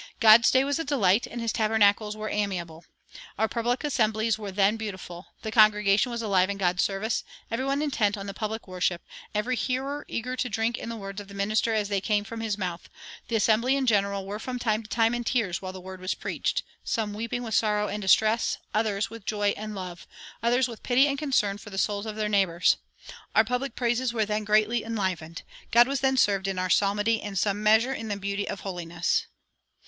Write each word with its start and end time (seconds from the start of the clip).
God's 0.19 0.49
day 0.49 0.63
was 0.63 0.79
a 0.79 0.83
delight, 0.83 1.27
and 1.27 1.39
his 1.39 1.51
tabernacles 1.53 2.17
were 2.17 2.27
amiable. 2.27 2.85
Our 3.37 3.47
public 3.47 3.83
assemblies 3.83 4.35
were 4.39 4.51
then 4.51 4.75
beautiful; 4.75 5.27
the 5.43 5.51
congregation 5.51 6.11
was 6.11 6.23
alive 6.23 6.49
in 6.49 6.57
God's 6.57 6.81
service, 6.81 7.23
every 7.51 7.65
one 7.65 7.83
intent 7.83 8.17
on 8.17 8.25
the 8.25 8.33
public 8.33 8.67
worship, 8.67 9.03
every 9.35 9.55
hearer 9.55 10.03
eager 10.07 10.35
to 10.35 10.49
drink 10.49 10.79
in 10.79 10.89
the 10.89 10.95
words 10.95 11.21
of 11.21 11.27
the 11.27 11.35
minister 11.35 11.75
as 11.75 11.87
they 11.87 12.01
came 12.01 12.23
from 12.23 12.41
his 12.41 12.57
mouth; 12.57 12.89
the 13.27 13.35
assembly 13.35 13.75
in 13.75 13.85
general 13.85 14.25
were 14.25 14.39
from 14.39 14.57
time 14.57 14.81
to 14.81 14.89
time 14.89 15.13
in 15.13 15.23
tears 15.23 15.61
while 15.61 15.71
the 15.71 15.79
Word 15.79 16.01
was 16.01 16.15
preached, 16.15 16.63
some 16.83 17.13
weeping 17.13 17.43
with 17.43 17.53
sorrow 17.53 17.87
and 17.87 18.01
distress, 18.01 18.57
others 18.73 19.11
with 19.11 19.23
joy 19.23 19.53
and 19.55 19.75
love, 19.75 20.07
others 20.41 20.67
with 20.67 20.81
pity 20.81 21.05
and 21.05 21.19
concern 21.19 21.59
for 21.59 21.69
the 21.69 21.77
souls 21.77 22.07
of 22.07 22.15
their 22.15 22.27
neighbors. 22.27 22.77
Our 23.35 23.43
public 23.43 23.75
praises 23.75 24.13
were 24.13 24.25
then 24.25 24.45
greatly 24.45 24.83
enlivened; 24.83 25.43
God 25.69 25.87
was 25.87 25.99
then 25.99 26.17
served 26.17 26.47
in 26.47 26.57
our 26.57 26.71
psalmody 26.71 27.21
in 27.21 27.35
some 27.35 27.61
measure 27.61 27.93
in 27.93 28.07
the 28.07 28.17
beauty 28.17 28.49
of 28.49 28.61
holiness." 28.61 29.27